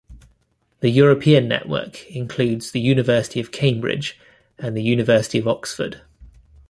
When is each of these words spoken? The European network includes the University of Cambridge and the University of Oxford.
The 0.79 0.89
European 0.89 1.47
network 1.47 2.09
includes 2.09 2.71
the 2.71 2.79
University 2.79 3.39
of 3.39 3.51
Cambridge 3.51 4.19
and 4.57 4.75
the 4.75 4.81
University 4.81 5.37
of 5.37 5.47
Oxford. 5.47 6.01